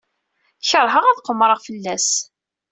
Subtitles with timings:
[0.69, 2.09] Keṛheɣ ad qemmreɣ fell-as.